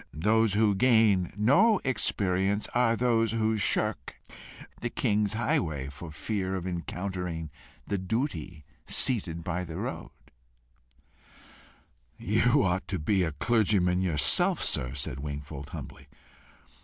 [0.15, 4.19] Those who gain no experience are those who shirk
[4.79, 7.51] the king's highway, for fear of encountering
[7.85, 10.31] the Duty seated by the roadside."
[12.17, 16.07] "You ought to be a clergyman yourself, sir," said Wingfold, humbly.